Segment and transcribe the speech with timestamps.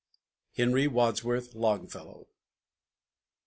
[0.53, 2.25] HENRY WADSWORTH LONGFELLOW.